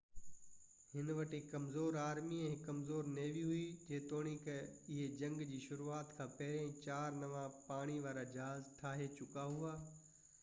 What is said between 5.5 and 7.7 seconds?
جي شروعات کان پهريان چار نوان